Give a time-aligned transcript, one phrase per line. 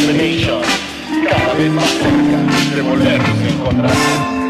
[0.00, 0.62] of the nation,
[1.28, 4.40] cada vez más cerca de volvernos a encontrar.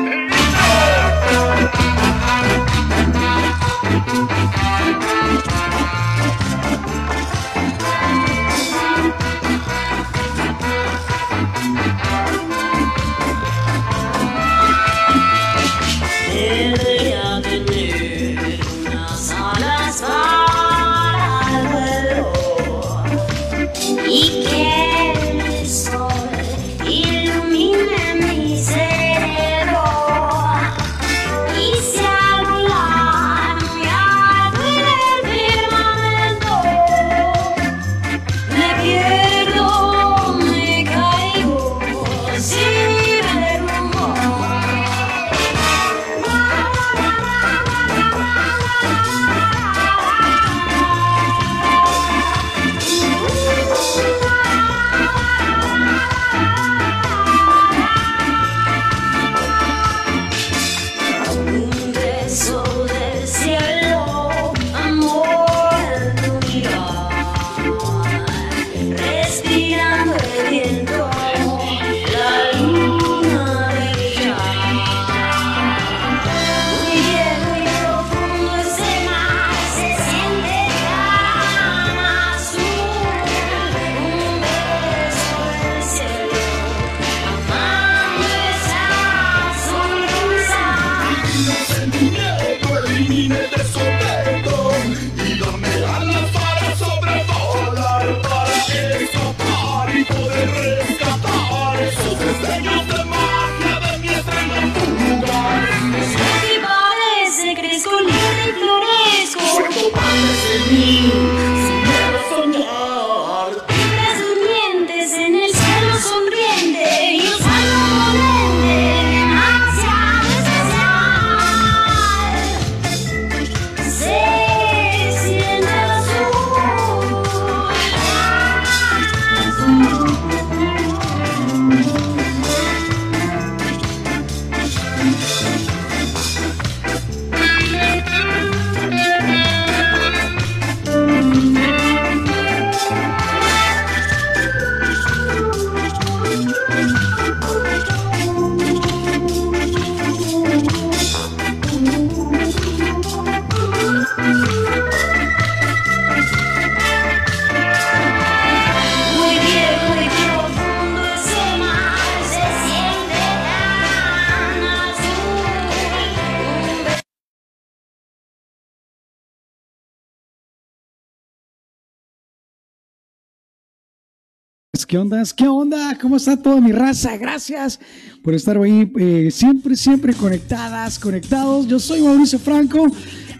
[174.86, 175.22] ¿Qué onda?
[175.36, 175.98] ¿Qué onda?
[176.00, 177.16] ¿Cómo está toda mi raza?
[177.16, 177.80] Gracias
[178.22, 181.66] por estar ahí eh, siempre, siempre conectadas, conectados.
[181.66, 182.86] Yo soy Mauricio Franco.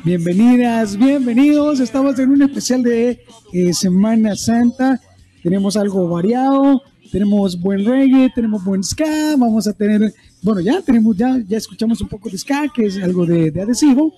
[0.05, 1.79] Bienvenidas, bienvenidos.
[1.79, 5.01] Estamos en un especial de eh, Semana Santa.
[5.43, 9.37] Tenemos algo variado, tenemos buen reggae, tenemos buen ska.
[9.37, 10.13] Vamos a tener,
[10.43, 14.13] bueno, ya tenemos, ya, ya escuchamos un poco de ska, que es algo de, adhesivo.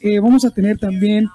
[0.00, 1.28] Eh, vamos a tener también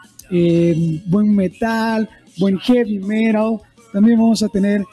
[1.07, 3.59] buen metal, buen heavy metal.
[3.93, 4.83] También vamos a tener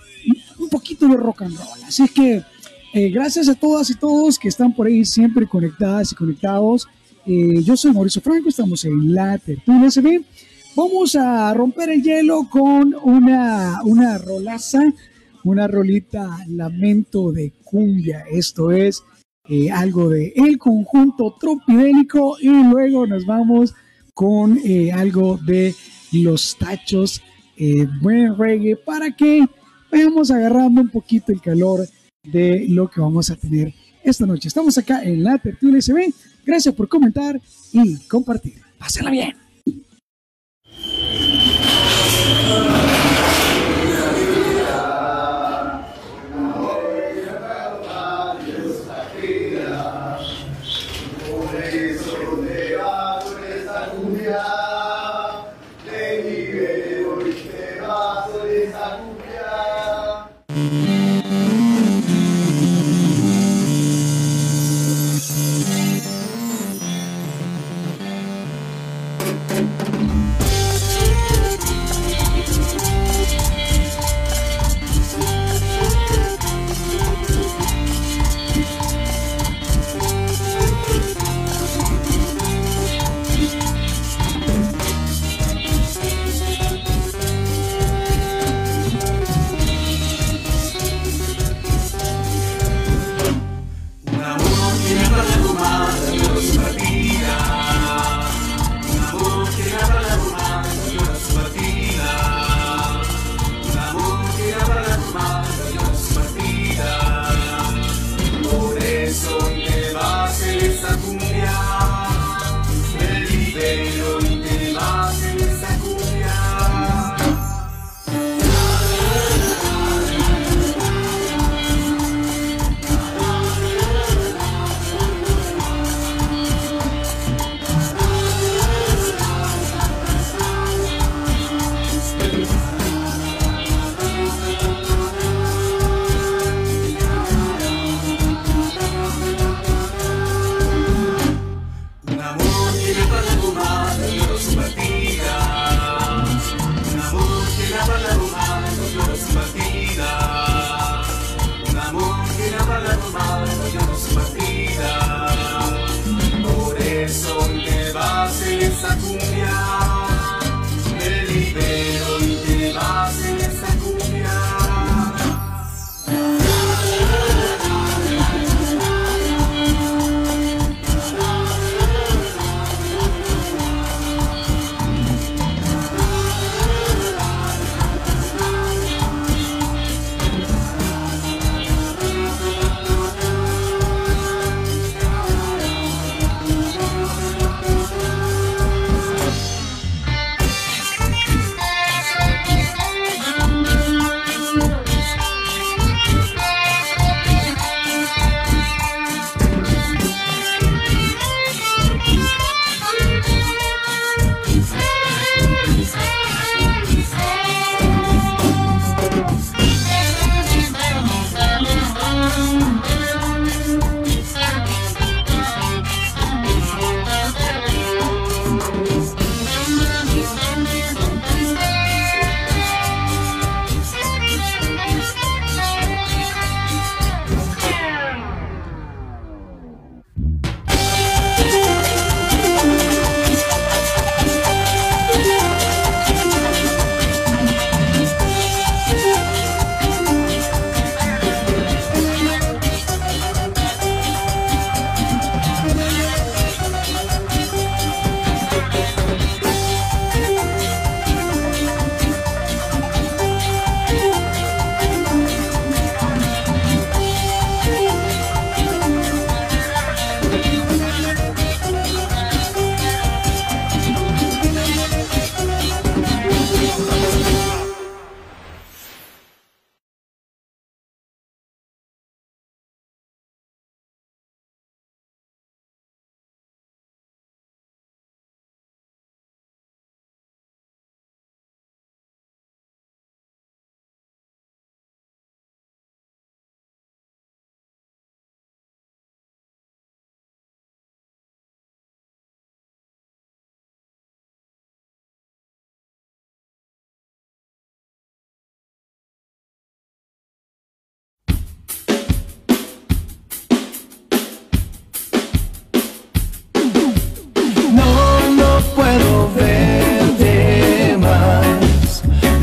[0.69, 1.85] poquito de rock and roll.
[1.87, 2.43] Así que
[2.95, 6.89] eh, gracias a todas y todos que están por ahí siempre conectadas y conectados.
[7.27, 10.23] Eh, yo soy Mauricio Franco, estamos en la Tertulia SB.
[10.75, 14.83] Vamos a romper el hielo con una, una rolaza,
[15.45, 18.25] una rolita Lamento de Cumbia.
[18.31, 19.03] Esto es
[19.51, 23.75] eh, algo de el conjunto tropidélico y luego nos vamos
[24.15, 24.59] con
[24.95, 25.75] algo de
[26.11, 27.23] los tachos,
[28.03, 29.47] buen reggae, para que
[29.91, 31.89] vayamos agarrando un poquito el calor
[32.25, 34.49] de lo que vamos a tener esta noche.
[34.49, 36.13] Estamos acá en la Tertulia SB.
[36.45, 37.41] Gracias por comentar
[37.73, 38.55] y compartir.
[38.79, 39.37] Pásenla bien.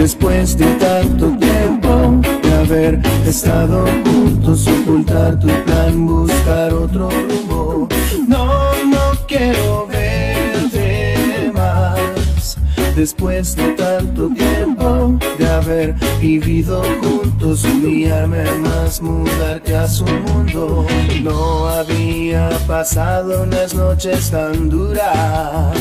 [0.06, 7.88] Después de tanto tiempo de haber estado juntos, ocultar tu plan, buscar otro rumbo.
[8.28, 8.46] No,
[8.86, 12.56] no quiero verte más.
[12.96, 20.86] Después de tanto tiempo de haber vivido juntos, humillarme más, mudarte a su mundo.
[21.24, 25.76] No había pasado unas noches tan duras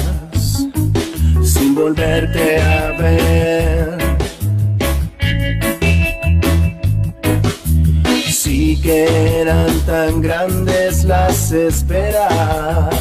[1.65, 3.99] sin volverte a ver.
[8.31, 12.95] Sí que eran tan grandes las esperas,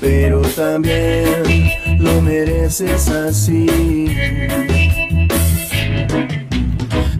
[0.00, 3.66] pero también lo mereces así.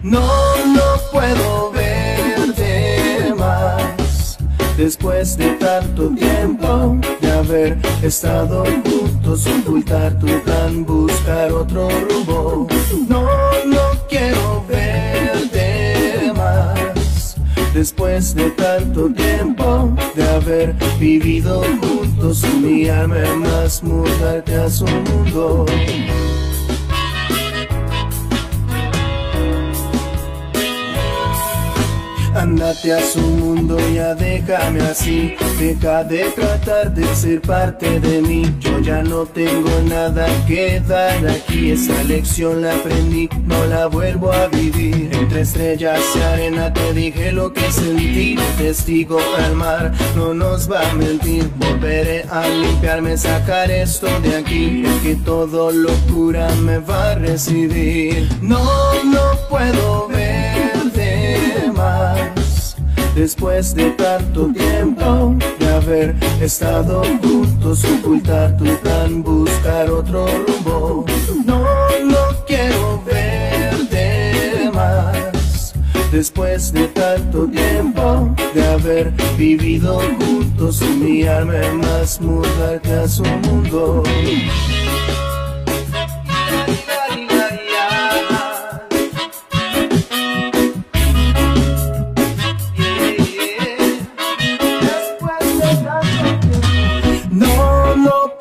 [0.03, 0.27] No,
[0.65, 4.37] no puedo verte más
[4.77, 12.67] después de tanto tiempo de haber estado juntos, ocultar tu plan, buscar otro rumbo.
[13.09, 13.23] No,
[13.65, 17.35] no quiero verte más
[17.73, 25.65] después de tanto tiempo de haber vivido juntos, humillarme más, mudarte a su mundo.
[32.35, 35.35] Andate a su mundo, ya déjame así.
[35.57, 38.43] Deja de tratar de ser parte de mí.
[38.59, 41.71] Yo ya no tengo nada que dar aquí.
[41.71, 45.09] Esa lección la aprendí, no la vuelvo a vivir.
[45.13, 48.35] Entre estrellas y arena te dije lo que sentí.
[48.57, 51.49] Testigo al mar, no nos va a mentir.
[51.55, 54.83] Volveré a limpiarme, sacar esto de aquí.
[55.03, 58.27] Que todo locura me va a recibir.
[58.41, 58.59] No,
[59.05, 60.09] no puedo
[63.15, 71.05] después de tanto tiempo de haber estado juntos, ocultar tu plan, buscar otro rumbo.
[71.45, 71.63] No,
[72.03, 75.73] no quiero verte más.
[76.11, 84.03] Después de tanto tiempo de haber vivido juntos, humillarme más, mudarte a su mundo.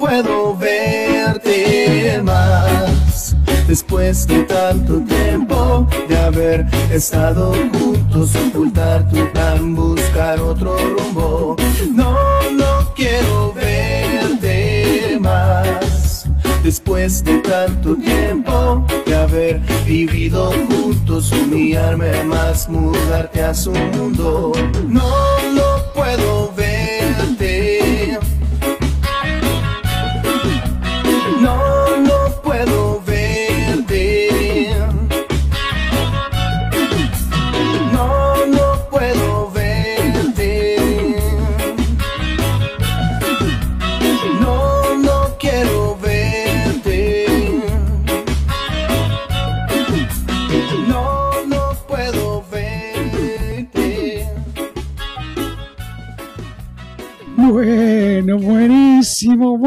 [0.05, 3.35] Puedo verte más.
[3.67, 11.57] Después de tanto tiempo de haber estado juntos, ocultar tu plan, buscar otro rumbo.
[11.91, 12.15] No,
[12.53, 16.27] no quiero verte más.
[16.63, 24.53] Después de tanto tiempo de haber vivido juntos, humillarme más, mudarte a su mundo.
[24.87, 25.11] No,
[25.55, 26.54] no puedo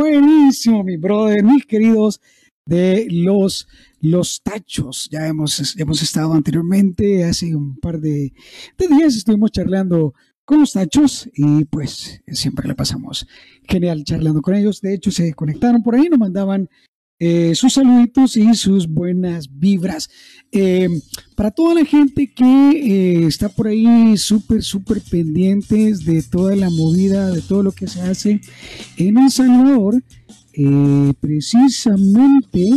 [0.10, 2.22] buenísimo, mi brother, mis queridos
[2.66, 3.68] de los,
[4.00, 5.10] los tachos.
[5.12, 8.34] Ya hemos, hemos estado anteriormente, hace un par de,
[8.78, 10.14] días estuvimos charlando
[10.46, 13.28] con los tachos y pues siempre la pasamos
[13.68, 14.80] genial charlando con ellos.
[14.82, 16.70] De hecho, se conectaron por ahí, nos mandaban
[17.20, 20.10] eh, sus saluditos y sus buenas vibras.
[20.52, 21.02] Eh,
[21.36, 26.70] para toda la gente que eh, está por ahí súper, súper pendientes de toda la
[26.70, 28.40] movida, de todo lo que se hace
[28.96, 30.02] en El Salvador,
[30.54, 32.70] eh, precisamente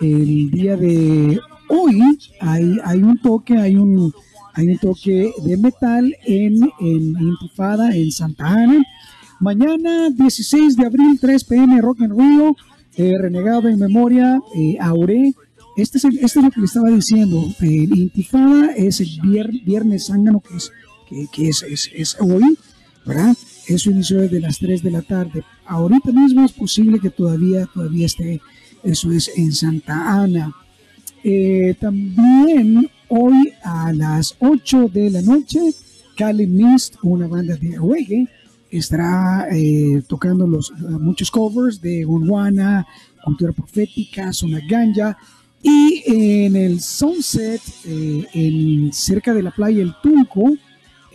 [0.00, 2.00] el día de hoy
[2.40, 4.12] hay, hay un toque, hay un,
[4.54, 8.82] hay un toque de metal en, en Intifada, en Santa Ana.
[9.40, 12.56] Mañana, 16 de abril, 3 pm, Rock en Río,
[12.96, 14.40] Renegado en Memoria,
[14.80, 15.34] Aure.
[15.76, 17.42] Este es, el- este es lo que le estaba diciendo.
[17.60, 20.70] eh, Intifada es el vier- viernes zángano, que es,
[21.08, 22.58] que, que es, es, es hoy,
[23.06, 23.34] ¿verdad?
[23.66, 25.44] Eso inició desde las 3 de la tarde.
[25.66, 28.40] Ahorita mismo es posible que todavía, todavía esté,
[28.82, 30.52] eso es en Santa Ana.
[31.24, 35.60] Eh, también hoy a las 8 de la noche,
[36.16, 38.28] Cali Mist, una banda de reggae,
[38.70, 42.86] estará eh, tocando los, muchos covers de Gondwana,
[43.24, 45.16] Cultura Profética, Zona Ganja.
[45.62, 50.56] Y en el Sunset, eh, en, cerca de la playa El Tunco,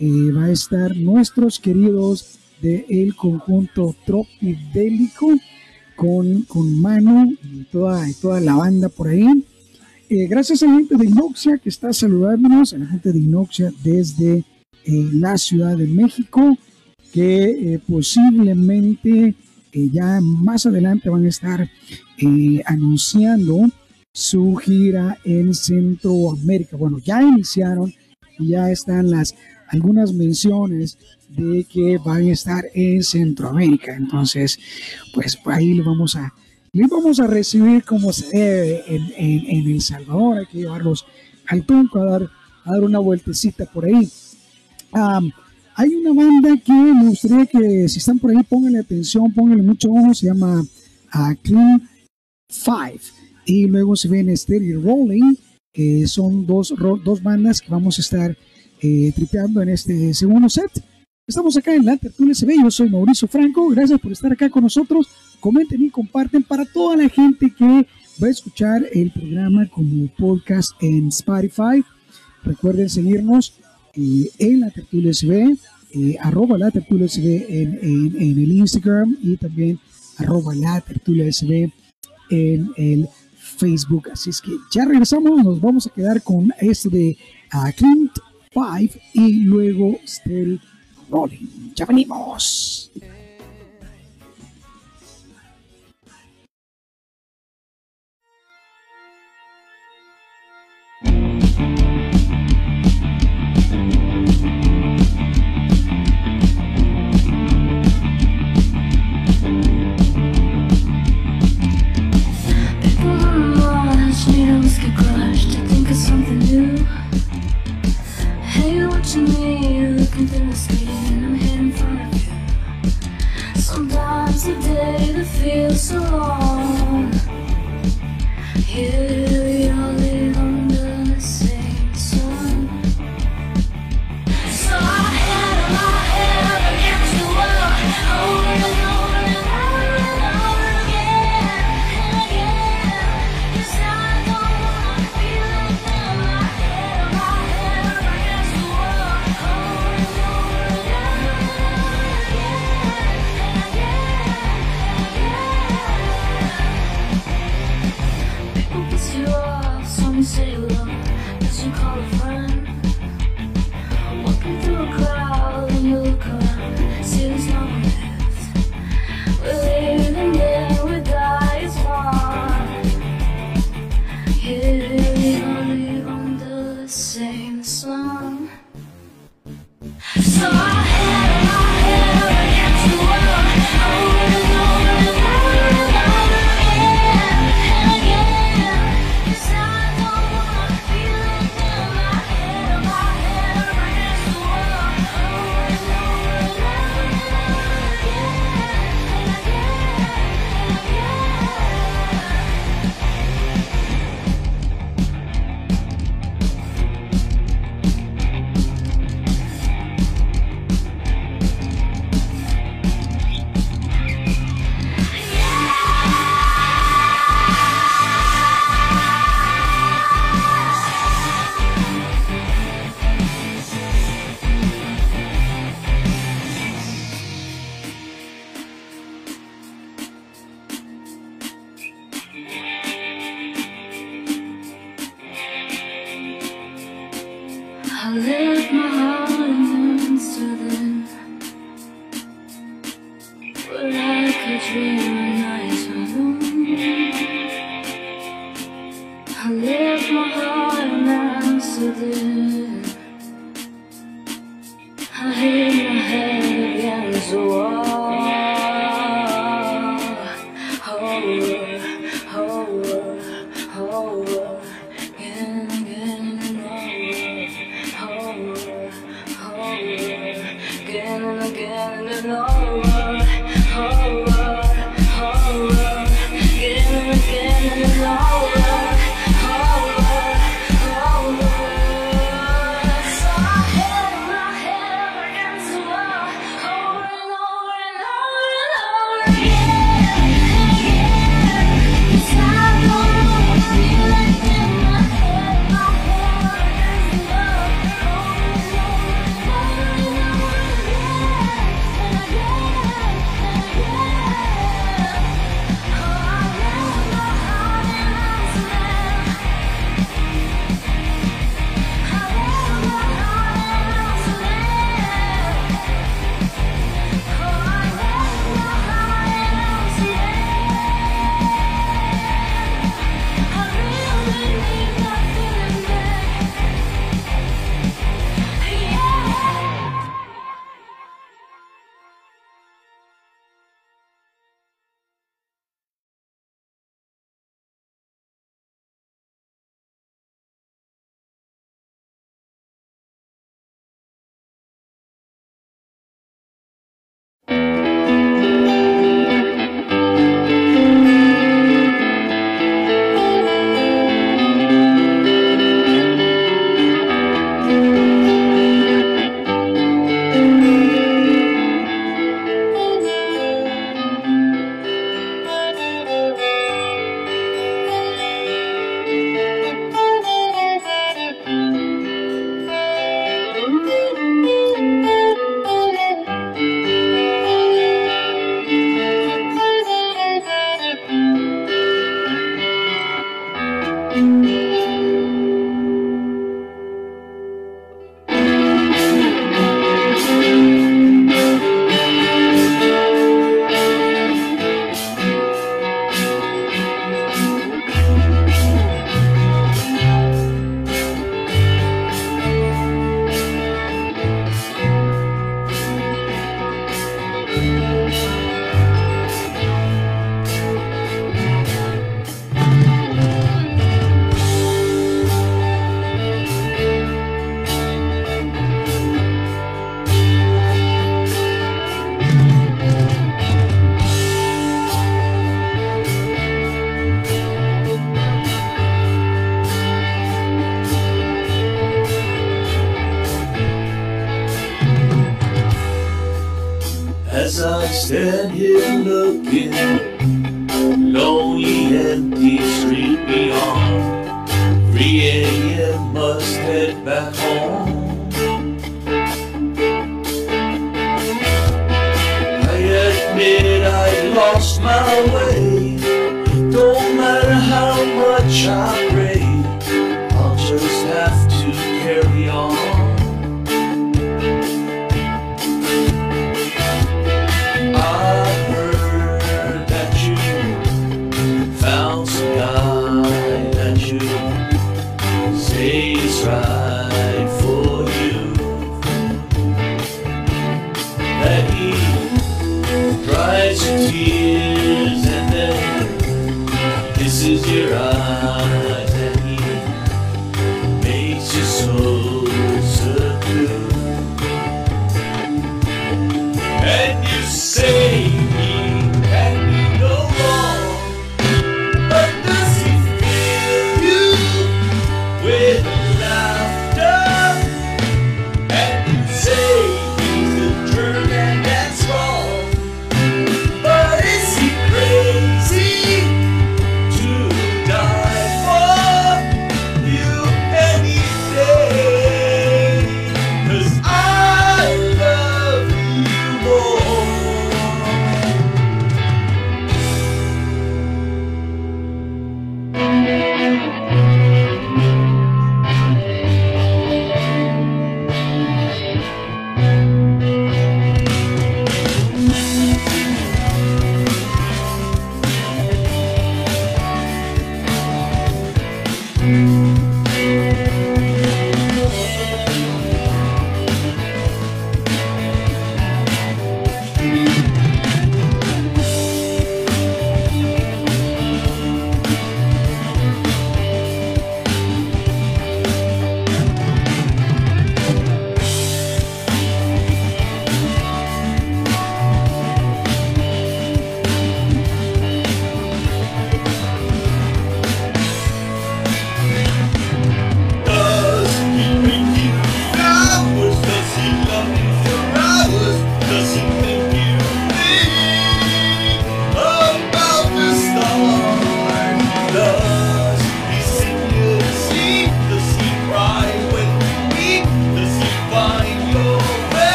[0.00, 5.36] eh, va a estar nuestros queridos del conjunto Tropidélico
[5.96, 9.26] con, con Manu y toda, toda la banda por ahí.
[10.08, 13.72] eh, gracias a la gente de Inoxia que está saludándonos, a la gente de Inoxia
[13.82, 14.44] desde eh,
[15.12, 16.56] la Ciudad de México,
[17.12, 19.34] que posiblemente
[19.72, 21.68] ya más adelante van a estar
[22.66, 23.68] anunciando
[24.18, 26.76] su gira en Centroamérica.
[26.76, 27.94] Bueno, ya iniciaron
[28.36, 29.36] y ya están las
[29.68, 30.98] algunas menciones
[31.28, 33.94] de que van a estar en Centroamérica.
[33.94, 34.58] Entonces,
[35.14, 36.34] pues ahí le vamos a
[36.72, 40.38] le vamos a recibir como se debe en, El Salvador.
[40.38, 41.06] Hay que llevarlos
[41.46, 42.22] al tronco a dar,
[42.64, 44.10] a dar una vueltecita por ahí.
[45.76, 49.92] hay una banda que me gustaría que si están por ahí pónganle atención, pónganle mucho
[49.92, 51.88] ojo, se llama uh, Clean
[52.48, 53.17] Five.
[53.48, 55.34] Y luego se ven Steady Rolling,
[55.72, 58.36] que son dos, dos bandas que vamos a estar
[58.82, 60.70] eh, tripeando en este segundo set.
[61.26, 64.64] Estamos acá en la Tertulia CB, yo soy Mauricio Franco, gracias por estar acá con
[64.64, 65.08] nosotros
[65.40, 67.86] comenten y comparten para toda la gente que
[68.22, 71.82] va a escuchar el programa como podcast en Spotify.
[72.44, 73.54] Recuerden seguirnos
[73.94, 75.56] eh, en la tertulia SB,
[75.94, 79.80] eh, arroba la tertulia SB en, en, el Instagram y también
[80.18, 81.72] arroba la tertulia SB
[82.30, 83.08] en el
[83.58, 84.08] Facebook.
[84.12, 87.18] Así es que ya regresamos, nos vamos a quedar con este de
[87.52, 88.12] uh, Clint
[88.52, 90.60] 5 y luego Still
[91.10, 91.72] Rolling.
[91.74, 92.90] Ya venimos.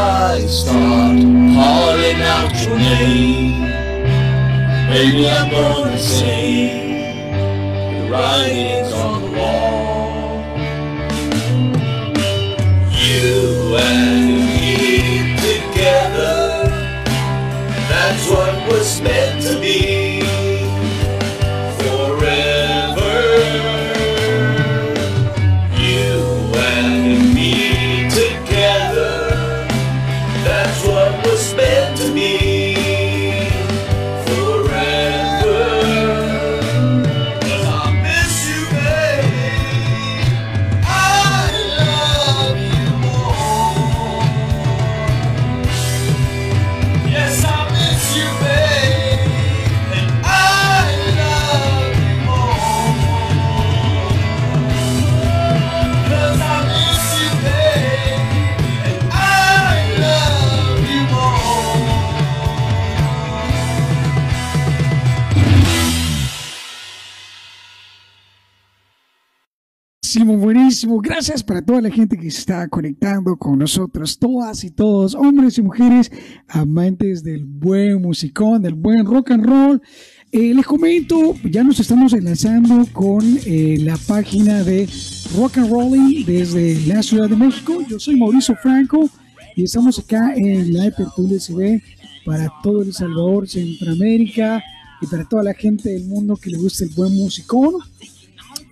[0.00, 1.18] I start
[1.58, 3.62] calling out your name.
[4.88, 7.26] Maybe I'm gonna say
[7.94, 10.44] The writings on the wall.
[12.92, 16.70] You and me together.
[17.90, 19.57] That's what was meant to
[71.00, 75.56] Gracias para toda la gente que se está conectando con nosotros, todas y todos, hombres
[75.58, 76.10] y mujeres,
[76.48, 79.82] amantes del buen musicón, del buen rock and roll.
[80.32, 84.88] Eh, les comento, ya nos estamos enlazando con eh, la página de
[85.36, 87.82] Rock and Rolling desde la Ciudad de México.
[87.88, 89.08] Yo soy Mauricio Franco
[89.54, 91.80] y estamos acá en la Tertulia CB
[92.24, 94.62] para todo El Salvador, Centroamérica
[95.00, 97.74] y para toda la gente del mundo que le gusta el buen musicón.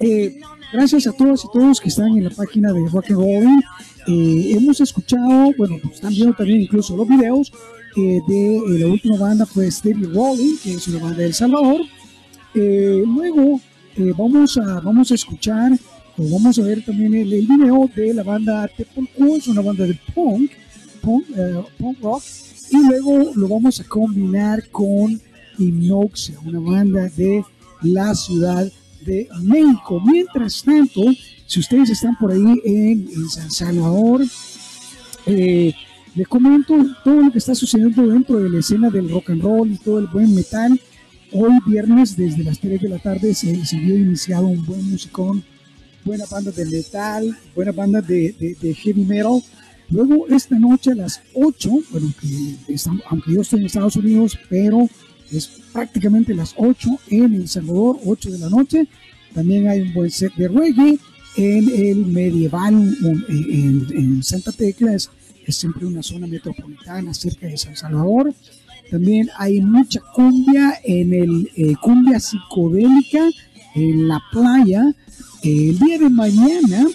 [0.01, 0.41] Eh,
[0.73, 3.61] gracias a todos y todos que están en la página de Rock and Rolling.
[4.07, 7.53] hemos escuchado, bueno, están viendo también incluso los videos
[7.97, 11.81] de eh, la última banda fue Steady Rolling, que es una banda de El Salvador.
[12.55, 13.61] Eh, luego
[13.97, 15.73] eh, vamos, a, vamos a escuchar
[16.19, 19.99] o vamos a ver también el, video de la banda Tepolco, es una banda de
[20.15, 20.51] punk,
[21.03, 21.27] punk,
[21.79, 22.23] punk, rock,
[22.71, 25.21] y luego lo vamos a combinar con
[25.59, 27.45] Inoxia, una banda de
[27.83, 28.73] la ciudad de
[29.43, 30.01] México.
[30.05, 31.03] Mientras tanto,
[31.47, 34.23] si ustedes están por ahí en, en San Salvador,
[35.27, 35.75] eh,
[36.15, 39.71] les comento todo lo que está sucediendo dentro de la escena del rock and roll
[39.71, 40.81] y todo el buen metal.
[41.33, 45.45] Hoy viernes desde las 3 de la tarde se, se iniciado un buen musicón,
[46.05, 49.43] buena banda de metal, buena banda de, de, heavy metal.
[49.91, 52.13] Luego esta noche a las 8, bueno,
[53.11, 54.89] aunque yo estoy en Estados Unidos, pero
[55.33, 58.89] es prácticamente las 8 en El Salvador, 8 de la noche.
[59.35, 60.99] También hay un buen set de reggae
[61.37, 62.97] en el medieval
[63.29, 65.11] en, en Santa Tecla, es
[65.47, 68.35] es siempre una zona metropolitana cerca de San Salvador.
[68.91, 73.29] También hay mucha cumbia en el eh, cumbia psicodélica
[73.75, 74.93] en la playa.
[75.43, 76.87] El día de mañana,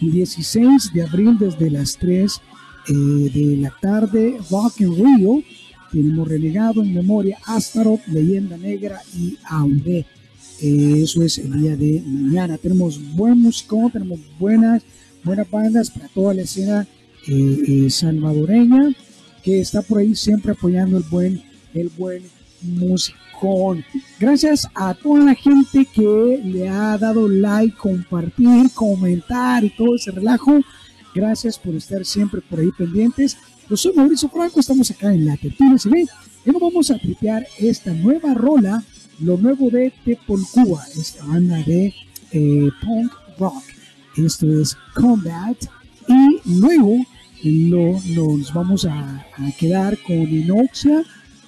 [0.00, 2.40] 16 de abril, desde las 3
[2.88, 5.42] eh, de la tarde, Rock in Rio.
[5.92, 10.06] Tenemos Renegado en Memoria, Astaroth, Leyenda Negra y Audé.
[10.60, 12.58] Eh, eso es el día de mañana.
[12.58, 14.82] Tenemos buen músico, tenemos buenas,
[15.22, 16.86] buenas bandas para toda la escena
[17.28, 18.94] eh, eh, salvadoreña
[19.42, 21.40] que está por ahí siempre apoyando el buen,
[21.72, 22.24] el buen
[22.62, 23.84] musicón.
[24.18, 30.10] Gracias a toda la gente que le ha dado like, compartir, comentar y todo ese
[30.10, 30.60] relajo.
[31.14, 33.36] Gracias por estar siempre por ahí pendientes.
[33.68, 36.06] Yo soy Mauricio Franco, estamos acá en la Tertulia CB
[36.44, 38.84] y nos vamos a tripear esta nueva rola,
[39.18, 41.92] lo nuevo de Tepolcúa, esta banda de
[42.30, 43.64] eh, punk rock.
[44.16, 45.56] Esto es Combat
[47.42, 49.26] y luego nos vamos a,
[49.58, 51.02] quedar con Inoxia,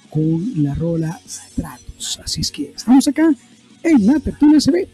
[0.09, 2.19] con la rola Stratus.
[2.21, 3.29] Así es que estamos acá
[3.81, 4.87] en la Tertulia CB.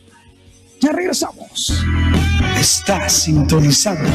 [0.80, 1.74] Ya regresamos.
[2.60, 4.12] Estás sintonizando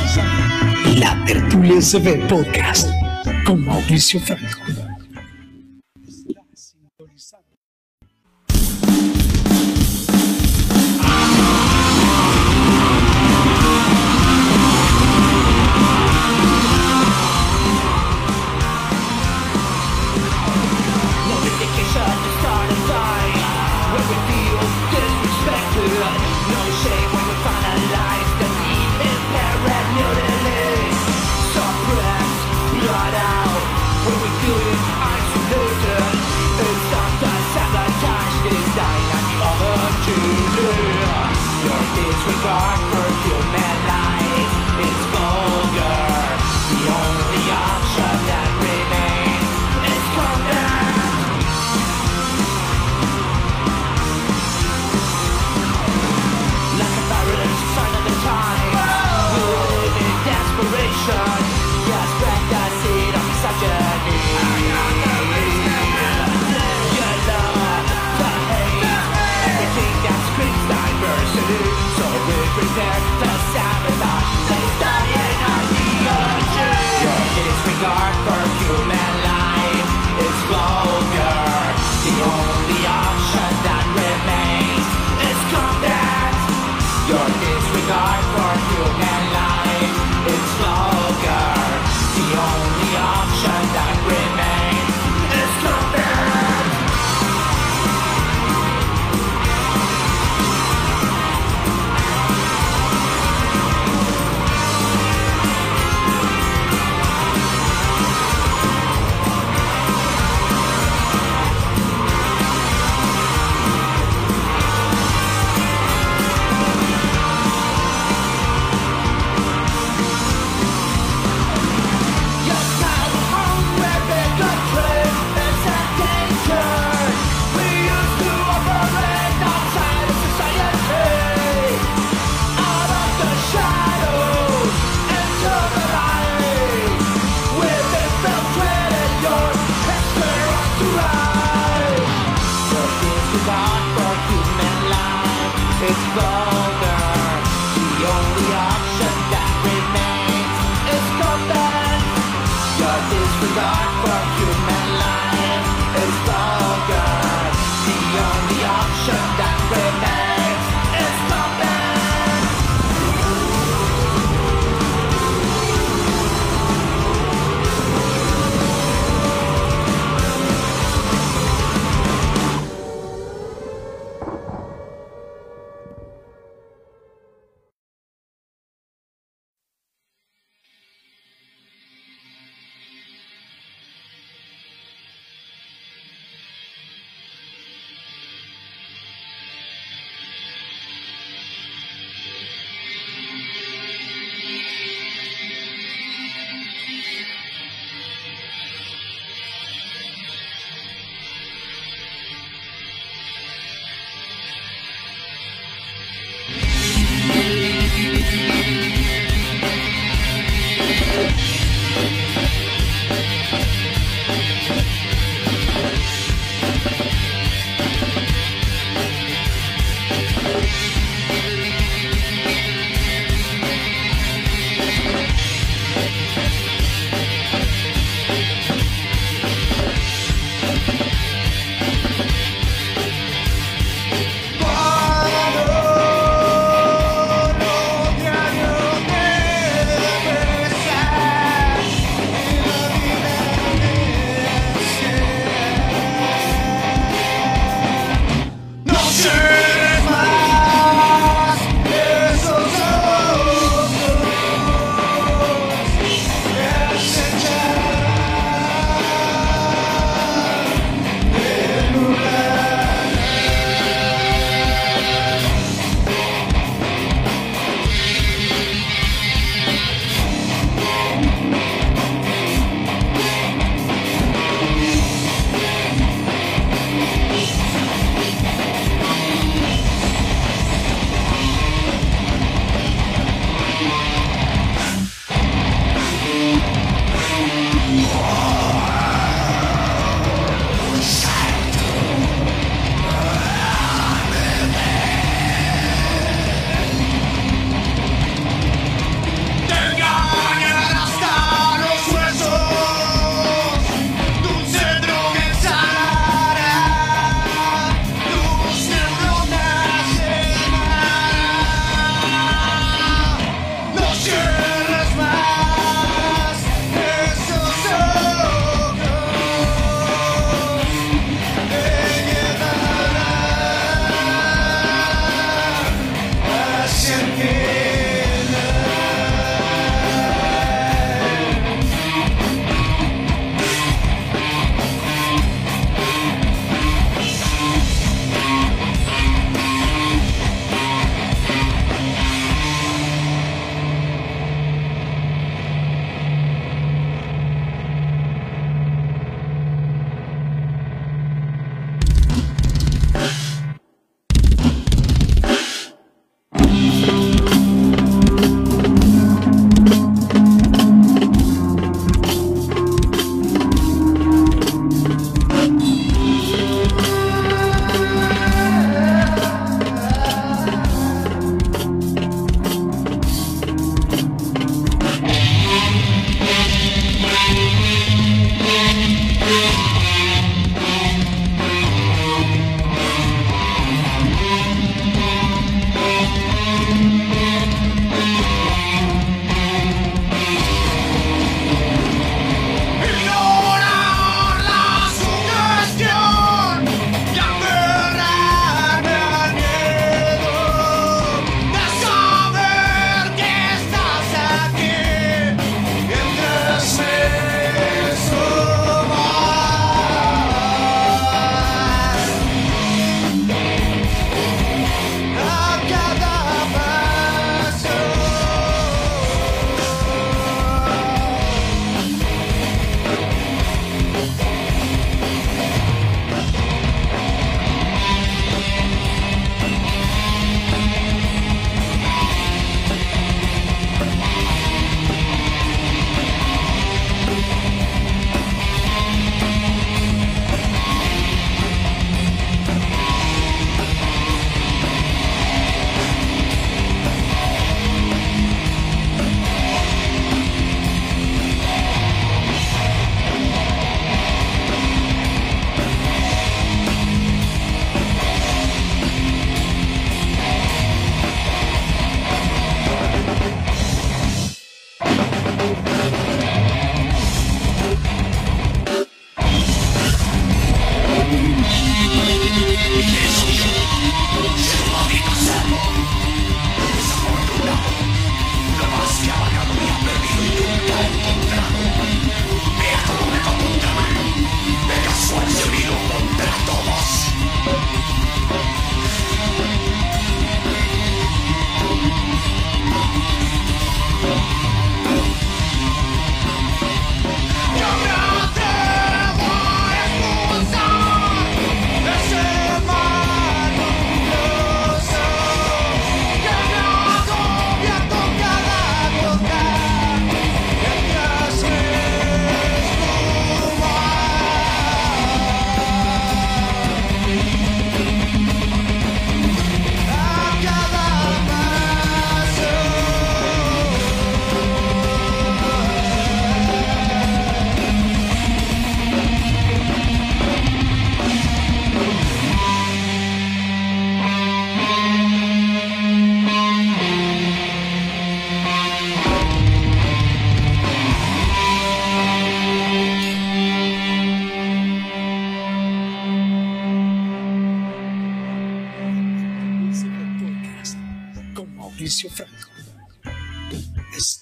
[0.96, 2.99] la Tertulia CB Podcast
[3.50, 4.89] con Mauricio Franco.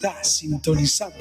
[0.00, 1.12] Está sintonizado.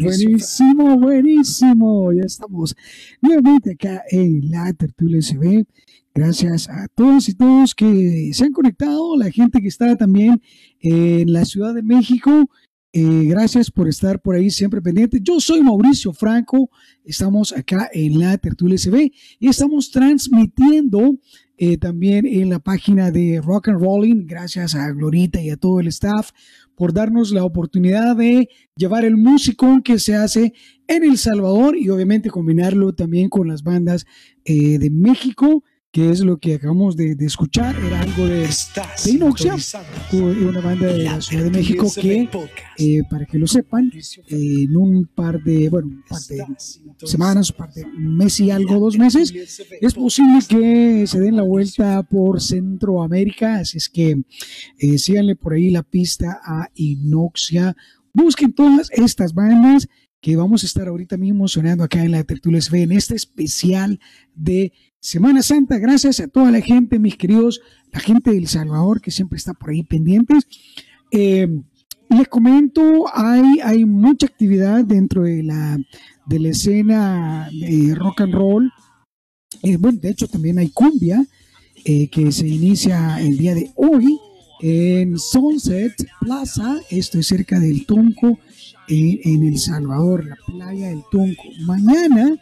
[0.00, 2.12] Buenísimo, buenísimo.
[2.14, 2.74] Ya estamos
[3.20, 5.66] nuevamente acá en la Tertulia SB.
[6.14, 10.40] Gracias a todos y todos que se han conectado, la gente que está también
[10.80, 12.48] en la Ciudad de México.
[12.94, 15.20] Eh, gracias por estar por ahí siempre pendiente.
[15.20, 16.70] Yo soy Mauricio Franco.
[17.04, 21.18] Estamos acá en la Tertulia SB y estamos transmitiendo
[21.62, 24.26] eh, también en la página de Rock and Rolling.
[24.26, 26.30] Gracias a Glorita y a todo el staff
[26.74, 30.54] por darnos la oportunidad de llevar el músico que se hace
[30.88, 34.06] en El Salvador y obviamente combinarlo también con las bandas
[34.46, 35.62] eh, de México
[35.92, 39.56] que es lo que acabamos de, de escuchar, era algo de, de Inoxia,
[40.12, 42.28] una banda de la Ciudad de México que,
[42.78, 43.90] eh, para que lo sepan,
[44.28, 46.44] en un par de, bueno, un par de
[47.04, 49.34] semanas, un par de mes y algo, dos meses,
[49.80, 54.22] es posible que se den la vuelta por Centroamérica, así es que
[54.78, 57.76] eh, síganle por ahí la pista a Inoxia,
[58.14, 59.88] busquen todas estas bandas
[60.20, 63.98] que vamos a estar ahorita mismo sonando acá en la Tertulia en este especial
[64.34, 64.72] de
[65.02, 69.38] Semana Santa, gracias a toda la gente, mis queridos, la gente del Salvador que siempre
[69.38, 70.46] está por ahí pendientes.
[71.10, 71.48] Eh,
[72.10, 75.78] les comento, hay, hay mucha actividad dentro de la,
[76.26, 78.70] de la escena de rock and roll.
[79.62, 81.26] Eh, bueno, de hecho también hay cumbia
[81.86, 84.18] eh, que se inicia el día de hoy
[84.60, 88.38] en Sunset Plaza, esto es cerca del Tunco,
[88.86, 91.44] en El Salvador, la playa del Tunco.
[91.64, 92.36] Mañana,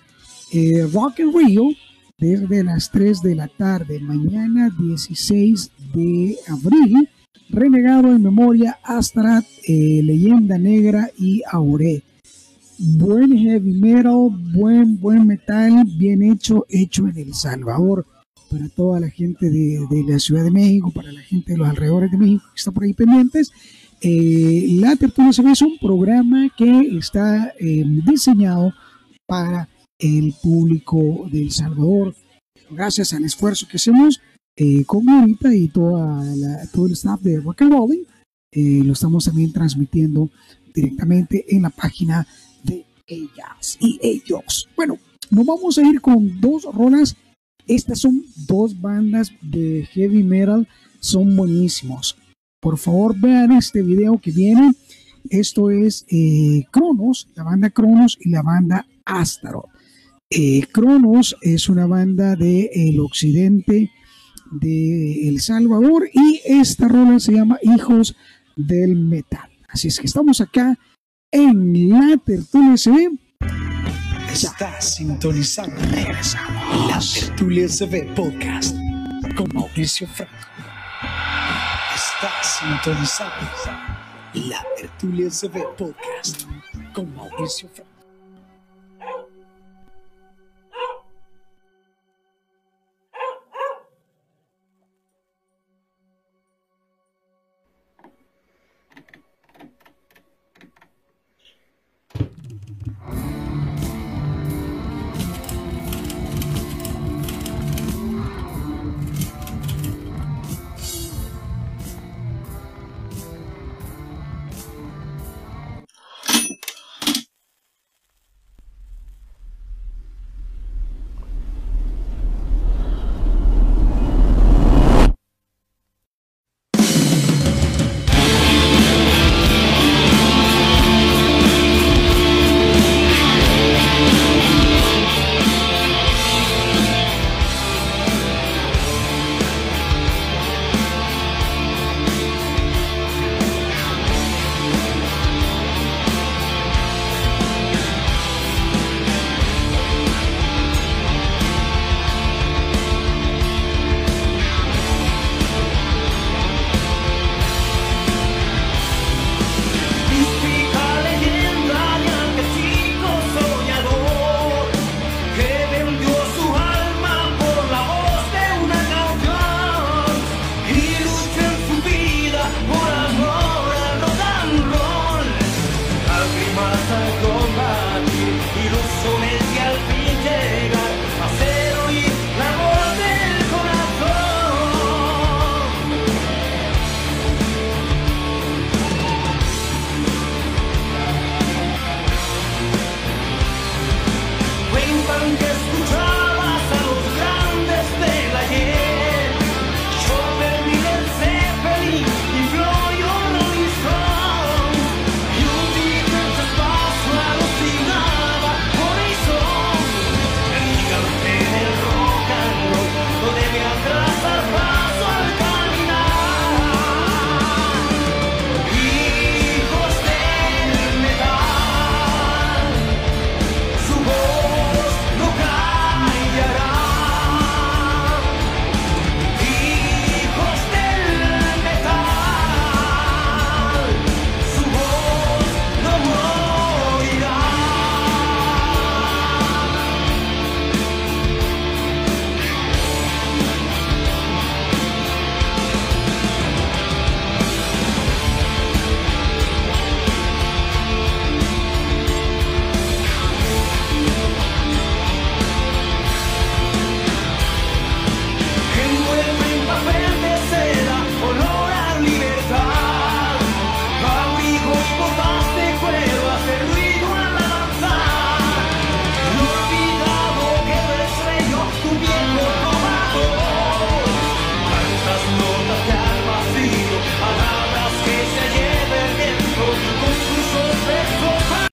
[0.92, 1.70] Rock and Rio
[2.18, 7.08] desde las 3 de la tarde, mañana 16 de abril,
[7.48, 12.02] Renegado en Memoria, Astarat, eh, Leyenda Negra y Aure.
[12.78, 18.04] Buen heavy metal, buen, buen metal, bien hecho, hecho en El Salvador.
[18.50, 22.10] Para toda la gente de, la Ciudad de México, para la gente de los alrededores
[22.10, 23.52] de México que está por ahí pendientes.
[24.00, 28.72] Eh, la Tertulia es un programa que está eh, diseñado
[29.26, 29.68] para
[29.98, 32.14] el público de El Salvador,
[32.70, 34.20] gracias al esfuerzo que hacemos
[34.56, 36.24] eh, con ahorita y toda
[36.72, 38.04] todo el staff de Rock and Rolling,
[38.52, 40.30] eh, lo estamos también transmitiendo
[40.74, 42.26] directamente en la página
[42.64, 44.68] de ellas y ellos.
[44.76, 44.98] Bueno,
[45.30, 47.16] nos vamos a ir con dos rolas.
[47.66, 50.66] Estas son dos bandas de heavy metal,
[51.00, 52.16] son buenísimos.
[52.60, 54.72] Por favor, vean este video que viene.
[55.28, 59.68] Esto es eh, Cronos, la banda Cronos y la banda Astaroth.
[60.30, 63.90] Eh, Cronos es una banda del el occidente
[64.50, 68.14] de El Salvador y esta rola se llama Hijos
[68.54, 69.48] del Metal.
[69.68, 70.78] Así es que estamos acá
[71.30, 73.18] en la Tertulia SB.
[74.30, 75.80] Está sintonizando.
[76.88, 78.76] La Tertulia SB Podcast
[79.34, 80.34] con Mauricio Franco.
[81.94, 83.50] Está sintonizando.
[84.34, 86.42] La Tertulia SB Podcast
[86.92, 87.87] con Mauricio Franco.